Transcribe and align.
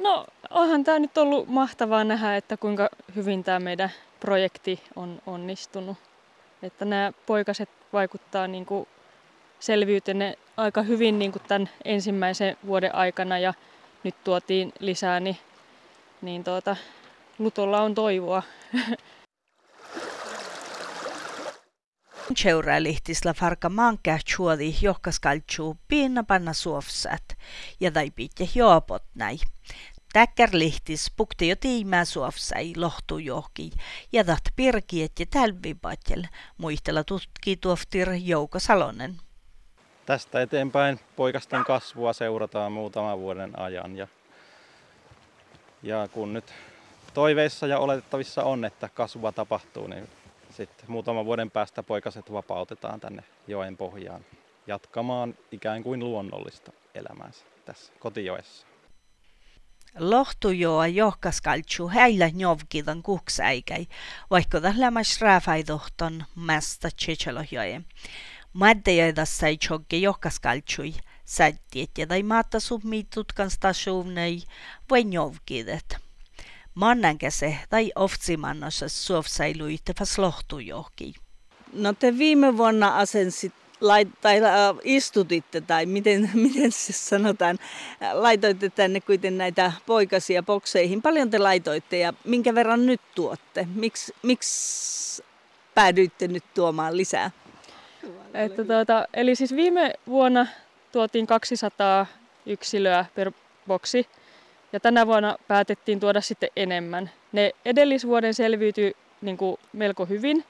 No 0.00 0.26
onhan 0.50 0.84
tämä 0.84 0.98
nyt 0.98 1.18
ollut 1.18 1.48
mahtavaa 1.48 2.04
nähdä, 2.04 2.36
että 2.36 2.56
kuinka 2.56 2.88
hyvin 3.16 3.44
tämä 3.44 3.58
meidän 3.58 3.90
projekti 4.20 4.82
on 4.96 5.22
onnistunut. 5.26 5.96
Että 6.62 6.84
nämä 6.84 7.12
poikaset 7.26 7.68
vaikuttaa 7.92 8.46
niin 8.46 8.66
kuin 8.66 8.88
selviytyne 9.60 10.38
aika 10.56 10.82
hyvin 10.82 11.18
niin 11.18 11.32
kuin 11.32 11.42
tämän 11.48 11.70
ensimmäisen 11.84 12.56
vuoden 12.66 12.94
aikana 12.94 13.38
ja 13.38 13.54
nyt 14.04 14.14
tuotiin 14.24 14.72
lisää, 14.78 15.20
niin, 15.20 15.36
niin 16.22 16.44
tuota, 16.44 16.76
Lutolla 17.38 17.82
on 17.82 17.94
toivoa. 17.94 18.42
Seuraalihtisla 22.36 23.34
farka 23.34 23.68
mankä 23.68 24.18
chuodi 24.28 24.74
johkaskalchuu 24.82 25.76
piinna 25.88 26.22
panna 26.22 26.52
suofsat 26.52 27.24
ja 27.80 27.90
tai 27.90 28.10
pitje 28.10 28.48
joopot 28.54 29.02
näin. 29.14 29.38
Täkkär 30.12 30.48
lihtis 30.52 31.12
pukti 31.16 31.48
jo 31.48 31.56
tiimää 31.56 32.04
suofsai 32.04 32.72
lohtu 32.76 33.18
johki 33.18 33.70
ja 34.12 34.24
tat 34.24 34.40
pirkiet 34.56 35.12
ja 35.18 35.26
tälvipatjel 35.30 36.22
muistella 36.58 37.04
tutki 37.04 37.56
tuoftir 37.56 38.08
Jouko 38.12 38.58
Salonen. 38.58 39.16
Tästä 40.06 40.42
eteenpäin 40.42 41.00
poikasten 41.16 41.64
kasvua 41.64 42.12
seurataan 42.12 42.72
muutaman 42.72 43.18
vuoden 43.18 43.58
ajan 43.58 43.96
ja, 43.96 44.08
ja 45.82 46.08
kun 46.12 46.32
nyt 46.32 46.54
toiveissa 47.14 47.66
ja 47.66 47.78
oletettavissa 47.78 48.44
on, 48.44 48.64
että 48.64 48.88
kasvua 48.88 49.32
tapahtuu, 49.32 49.86
niin 49.86 50.08
sitten 50.60 50.90
muutaman 50.90 51.24
vuoden 51.24 51.50
päästä 51.50 51.82
poikaset 51.82 52.32
vapautetaan 52.32 53.00
tänne 53.00 53.24
joen 53.46 53.76
pohjaan 53.76 54.24
jatkamaan 54.66 55.34
ikään 55.52 55.82
kuin 55.82 56.00
luonnollista 56.00 56.72
elämäänsä 56.94 57.44
tässä 57.64 57.92
kotijoessa. 57.98 58.66
Lohtujoa 59.98 60.86
johkaskaltsu 60.86 61.88
häillä 61.88 62.28
njovkidan 62.28 63.02
kuksäikäi, 63.02 63.86
vaikka 64.30 64.60
lämmäs 64.76 65.20
rääfäidohton 65.20 66.24
mästä 66.36 66.88
tsetselohjoje. 66.96 67.82
Maddeja 68.52 69.26
sai 69.26 69.56
chogge 69.56 69.96
johkaskaltsui, 69.96 70.94
sättiet 71.24 71.90
ja 71.98 72.06
tai 72.06 72.22
maatta 72.22 72.60
submitutkan 72.60 73.50
stationei 73.50 74.42
vai 74.90 75.04
njovkidet. 75.04 76.09
Mannankäse 76.80 77.56
tai 77.70 77.92
oftsimannossa 77.96 78.88
suofsailuitte 78.88 79.92
fas 79.98 80.18
lohtujohki. 80.18 81.14
No 81.72 81.92
te 81.92 82.18
viime 82.18 82.56
vuonna 82.56 82.98
asensit 82.98 83.52
lait, 83.80 84.08
tai 84.20 84.36
äh, 84.36 84.76
istutitte, 84.84 85.60
tai 85.60 85.86
miten, 85.86 86.30
miten 86.44 86.72
se 86.72 86.92
sanotaan, 86.92 87.58
laitoitte 88.12 88.70
tänne 88.70 89.00
kuitenkin 89.00 89.38
näitä 89.38 89.72
poikasia 89.86 90.42
bokseihin. 90.42 91.02
Paljon 91.02 91.30
te 91.30 91.38
laitoitte 91.38 91.98
ja 91.98 92.12
minkä 92.24 92.54
verran 92.54 92.86
nyt 92.86 93.00
tuotte? 93.14 93.66
Miks, 93.74 94.12
miksi 94.22 95.24
päädyitte 95.74 96.28
nyt 96.28 96.44
tuomaan 96.54 96.96
lisää? 96.96 97.30
Että 98.34 98.64
tuota, 98.64 99.06
eli 99.14 99.34
siis 99.34 99.56
viime 99.56 99.94
vuonna 100.06 100.46
tuotiin 100.92 101.26
200 101.26 102.06
yksilöä 102.46 103.04
per 103.14 103.32
boksi 103.66 104.06
ja 104.72 104.80
tänä 104.80 105.06
vuonna 105.06 105.36
päätettiin 105.48 106.00
tuoda 106.00 106.20
sitten 106.20 106.50
enemmän. 106.56 107.10
Ne 107.32 107.52
edellisvuoden 107.64 108.34
selviytyi 108.34 108.96
niin 109.20 109.36
kuin 109.36 109.56
melko 109.72 110.06
hyvin, 110.06 110.44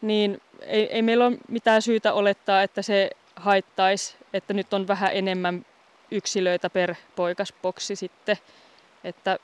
niin 0.00 0.40
ei, 0.60 0.92
ei 0.92 1.02
meillä 1.02 1.26
ole 1.26 1.38
mitään 1.48 1.82
syytä 1.82 2.12
olettaa, 2.12 2.62
että 2.62 2.82
se 2.82 3.10
haittaisi, 3.36 4.16
että 4.32 4.54
nyt 4.54 4.74
on 4.74 4.88
vähän 4.88 5.10
enemmän 5.12 5.66
yksilöitä 6.10 6.70
per 6.70 6.94
poikasboksi 7.16 7.96
sitten, 7.96 8.36
että 9.04 9.38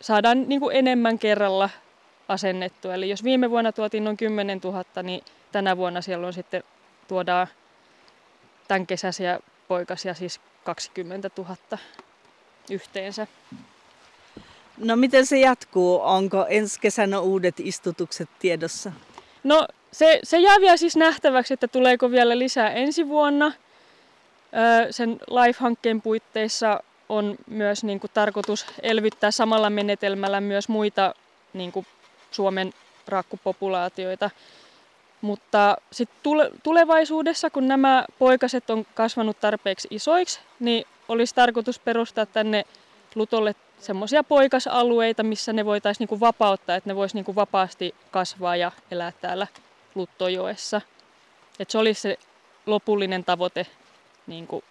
saadaan 0.00 0.48
niin 0.48 0.60
kuin 0.60 0.76
enemmän 0.76 1.18
kerralla 1.18 1.70
asennettua. 2.28 2.94
Eli 2.94 3.10
jos 3.10 3.24
viime 3.24 3.50
vuonna 3.50 3.72
tuotiin 3.72 4.04
noin 4.04 4.16
10 4.16 4.60
000, 4.64 4.84
niin 5.02 5.24
tänä 5.52 5.76
vuonna 5.76 6.00
siellä 6.00 6.26
on 6.26 6.32
sitten 6.32 6.62
tuodaan 7.08 7.46
tämän 8.68 8.86
kesäisiä 8.86 9.40
poikasia 9.68 10.14
siis 10.14 10.40
20 10.64 11.30
000 11.38 11.56
yhteensä. 12.70 13.26
No 14.78 14.96
miten 14.96 15.26
se 15.26 15.38
jatkuu? 15.38 16.00
Onko 16.02 16.46
ensi 16.48 16.80
kesänä 16.80 17.20
uudet 17.20 17.60
istutukset 17.60 18.28
tiedossa? 18.38 18.92
No 19.44 19.66
se, 19.92 20.20
se 20.22 20.38
jää 20.38 20.60
vielä 20.60 20.76
siis 20.76 20.96
nähtäväksi, 20.96 21.54
että 21.54 21.68
tuleeko 21.68 22.10
vielä 22.10 22.38
lisää 22.38 22.70
ensi 22.70 23.08
vuonna. 23.08 23.46
Öö, 23.46 24.92
sen 24.92 25.20
LIFE-hankkeen 25.30 26.02
puitteissa 26.02 26.80
on 27.08 27.36
myös 27.46 27.84
niin 27.84 28.00
kuin, 28.00 28.10
tarkoitus 28.14 28.66
elvyttää 28.82 29.30
samalla 29.30 29.70
menetelmällä 29.70 30.40
myös 30.40 30.68
muita 30.68 31.14
niin 31.52 31.72
kuin, 31.72 31.86
Suomen 32.30 32.72
rakkupopulaatioita. 33.08 34.30
Mutta 35.20 35.76
tule, 36.22 36.50
tulevaisuudessa, 36.62 37.50
kun 37.50 37.68
nämä 37.68 38.04
poikaset 38.18 38.70
on 38.70 38.86
kasvanut 38.94 39.40
tarpeeksi 39.40 39.88
isoiksi, 39.90 40.40
niin 40.60 40.86
olisi 41.08 41.34
tarkoitus 41.34 41.78
perustaa 41.78 42.26
tänne 42.26 42.64
Lutolle 43.14 43.54
semmoisia 43.78 44.24
poikasalueita, 44.24 45.22
missä 45.22 45.52
ne 45.52 45.64
voitaisiin 45.64 46.02
niinku 46.02 46.20
vapauttaa, 46.20 46.76
että 46.76 46.90
ne 46.90 46.96
voisi 46.96 47.14
niinku 47.14 47.34
vapaasti 47.34 47.94
kasvaa 48.10 48.56
ja 48.56 48.72
elää 48.90 49.12
täällä 49.20 49.46
Luttojoessa. 49.94 50.80
Et 51.58 51.70
se 51.70 51.78
olisi 51.78 52.00
se 52.00 52.18
lopullinen 52.66 53.24
tavoite, 53.24 53.66
niinku, 54.26 54.64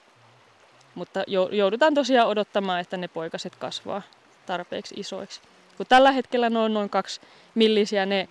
mutta 0.95 1.23
joudutaan 1.51 1.93
tosiaan 1.93 2.27
odottamaan, 2.27 2.79
että 2.79 2.97
ne 2.97 3.07
poikaset 3.07 3.55
kasvaa 3.55 4.01
tarpeeksi 4.45 4.95
isoiksi. 4.97 5.41
Kun 5.77 5.85
tällä 5.89 6.11
hetkellä 6.11 6.49
ne 6.49 6.59
on 6.59 6.73
noin 6.73 6.89
kaksi 6.89 7.21
millisiä 7.55 8.05
ne 8.05 8.29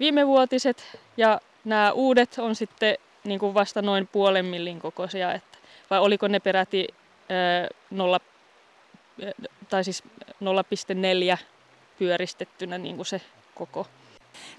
viimevuotiset 0.00 1.00
ja 1.16 1.40
nämä 1.64 1.92
uudet 1.92 2.36
on 2.38 2.54
sitten 2.54 2.96
niin 3.24 3.40
kuin 3.40 3.54
vasta 3.54 3.82
noin 3.82 4.08
puolen 4.12 4.44
millin 4.44 4.80
kokoisia, 4.80 5.34
että, 5.34 5.58
vai 5.90 5.98
oliko 5.98 6.28
ne 6.28 6.40
peräti 6.40 6.88
0, 7.90 8.20
tai 9.68 9.84
siis 9.84 10.04
0,4 11.34 11.38
pyöristettynä 11.98 12.78
niin 12.78 12.96
kuin 12.96 13.06
se 13.06 13.20
koko. 13.54 13.86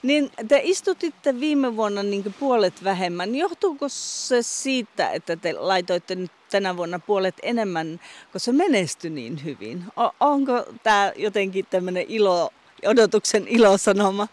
Niin 0.03 0.31
te 0.47 0.61
istutitte 0.63 1.39
viime 1.39 1.75
vuonna 1.75 2.03
niin 2.03 2.35
puolet 2.39 2.83
vähemmän. 2.83 3.35
Johtuuko 3.35 3.85
se 3.89 4.41
siitä, 4.41 5.09
että 5.09 5.35
te 5.35 5.53
laitoitte 5.53 6.15
nyt 6.15 6.31
tänä 6.51 6.77
vuonna 6.77 6.99
puolet 6.99 7.35
enemmän, 7.43 7.99
kun 8.31 8.41
se 8.41 8.51
menestyi 8.51 9.11
niin 9.11 9.43
hyvin? 9.43 9.83
O- 9.99 10.15
onko 10.19 10.65
tämä 10.83 11.11
jotenkin 11.15 11.65
tämmöinen 11.69 12.05
ilo, 12.07 12.53
odotuksen 12.85 13.47
ilosanoma? 13.47 14.27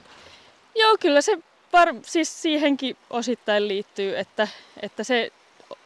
Joo, 0.74 0.96
kyllä 1.00 1.20
se 1.20 1.38
var, 1.72 1.94
siis 2.02 2.42
siihenkin 2.42 2.96
osittain 3.10 3.68
liittyy, 3.68 4.18
että, 4.18 4.48
että 4.82 5.04
se 5.04 5.32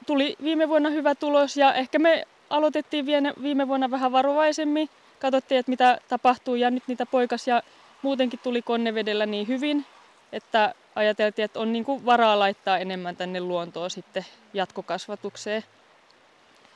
tuli 0.07 0.37
viime 0.43 0.69
vuonna 0.69 0.91
hyvä 0.91 1.15
tulos 1.15 1.57
ja 1.57 1.75
ehkä 1.75 1.99
me 1.99 2.27
aloitettiin 2.55 3.07
viime 3.43 3.69
vuonna 3.69 3.91
vähän 3.91 4.13
varovaisemmin. 4.13 4.91
Katsottiin, 5.19 5.59
että 5.59 5.71
mitä 5.71 5.99
tapahtuu 6.09 6.55
ja 6.55 6.71
nyt 6.71 6.83
niitä 6.87 7.07
poikasia 7.07 7.63
muutenkin 8.03 8.41
tuli 8.43 8.63
konnevedellä 8.63 9.27
niin 9.27 9.49
hyvin, 9.49 9.87
että 10.33 10.75
ajateltiin, 10.95 11.45
että 11.45 11.61
on 11.61 11.73
niin 11.73 11.85
kuin 11.85 12.07
varaa 12.07 12.39
laittaa 12.39 12.79
enemmän 12.79 13.17
tänne 13.17 13.41
luontoon 13.41 13.91
sitten 13.91 14.27
jatkokasvatukseen. 14.55 15.65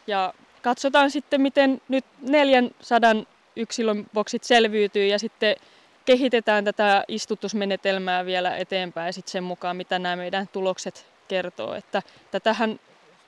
Ja 0.06 0.34
katsotaan 0.62 1.10
sitten, 1.10 1.40
miten 1.40 1.80
nyt 1.88 2.04
400 2.20 3.14
yksilön 3.56 4.06
boksit 4.14 4.44
selviytyy 4.44 5.06
ja 5.06 5.18
sitten 5.18 5.56
kehitetään 6.04 6.64
tätä 6.64 7.04
istutusmenetelmää 7.08 8.26
vielä 8.26 8.56
eteenpäin 8.56 9.12
sit 9.12 9.28
sen 9.28 9.44
mukaan, 9.44 9.76
mitä 9.76 9.98
nämä 9.98 10.16
meidän 10.16 10.48
tulokset 10.52 11.06
kertoo. 11.28 11.74
Että 11.74 12.02
tätähän 12.30 12.80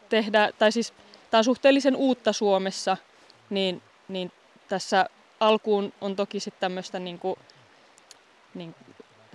tehdään, 0.08 0.52
tai 0.58 0.72
siis 0.72 0.92
tämä 1.30 1.38
on 1.38 1.44
suhteellisen 1.44 1.96
uutta 1.96 2.32
Suomessa, 2.32 2.96
niin, 3.50 3.82
niin 4.08 4.32
tässä 4.68 5.06
alkuun 5.40 5.92
on 6.00 6.16
toki 6.16 6.40
sitten 6.40 6.60
tämmöistä 6.60 6.98
niin 6.98 7.18
kuin, 7.18 7.36
niin, 8.54 8.74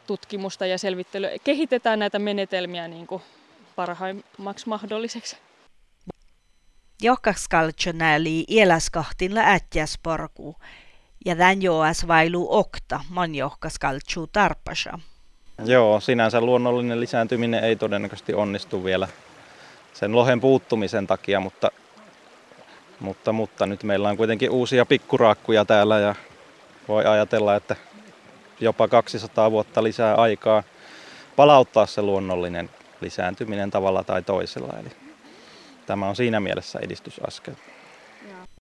tutkimusta 0.07 0.65
ja 0.65 0.77
selvittelyä. 0.77 1.29
Kehitetään 1.43 1.99
näitä 1.99 2.19
menetelmiä 2.19 2.87
niin 2.87 3.07
kuin 3.07 3.21
parhaimmaksi 3.75 4.69
mahdolliseksi. 4.69 5.37
Jokkaskaltsonääli 7.01 8.45
ielaskahtin 8.49 9.35
la 9.35 9.41
ätjäsporku 9.41 10.55
ja 11.25 11.35
tämän 11.35 11.61
joas 11.61 12.07
vailu 12.07 12.47
okta 12.49 12.99
man 13.09 13.35
johkaskaltsu 13.35 14.27
tarpasa. 14.27 14.99
Joo, 15.65 15.99
sinänsä 15.99 16.41
luonnollinen 16.41 16.99
lisääntyminen 16.99 17.63
ei 17.63 17.75
todennäköisesti 17.75 18.33
onnistu 18.33 18.83
vielä 18.83 19.07
sen 19.93 20.15
lohen 20.15 20.41
puuttumisen 20.41 21.07
takia, 21.07 21.39
mutta, 21.39 21.71
mutta, 22.99 23.31
mutta 23.31 23.65
nyt 23.65 23.83
meillä 23.83 24.09
on 24.09 24.17
kuitenkin 24.17 24.49
uusia 24.49 24.85
pikkuraakkuja 24.85 25.65
täällä 25.65 25.99
ja 25.99 26.15
voi 26.87 27.05
ajatella, 27.05 27.55
että 27.55 27.75
jopa 28.59 28.87
200 28.87 29.51
vuotta 29.51 29.83
lisää 29.83 30.15
aikaa 30.15 30.63
palauttaa 31.35 31.85
se 31.85 32.01
luonnollinen 32.01 32.69
lisääntyminen 33.01 33.71
tavalla 33.71 34.03
tai 34.03 34.21
toisella. 34.21 34.73
Eli 34.79 34.91
tämä 35.85 36.07
on 36.07 36.15
siinä 36.15 36.39
mielessä 36.39 36.79
edistysaskel. 36.79 37.53